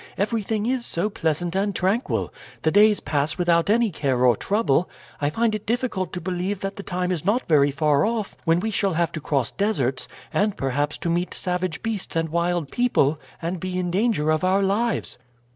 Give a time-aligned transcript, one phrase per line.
[0.17, 2.33] Everything is so pleasant and tranquil.
[2.63, 4.89] The days pass without any care or trouble.
[5.21, 8.59] I find it difficult to believe that the time is not very far off when
[8.61, 13.19] we shall have to cross deserts, and perhaps to meet savage beasts and wild people,
[13.43, 15.19] and be in danger of our lives."